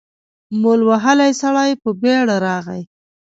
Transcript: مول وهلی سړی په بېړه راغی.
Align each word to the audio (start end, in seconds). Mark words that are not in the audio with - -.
مول 0.61 0.81
وهلی 0.89 1.31
سړی 1.41 1.71
په 1.81 1.89
بېړه 2.01 2.35
راغی. 2.45 2.81